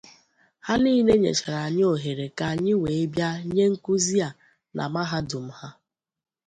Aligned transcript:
Ha 0.65 0.73
niile 0.83 1.13
nyèchàrà 1.21 1.59
anyị 1.67 1.83
òhèrè 1.93 2.27
ka 2.37 2.45
anyị 2.53 2.73
wee 2.81 3.03
bịa 3.13 3.29
nye 3.53 3.65
nkụzi 3.73 4.17
a 4.27 4.29
na 4.75 4.83
mahadum 4.93 5.47
ha 5.57 5.67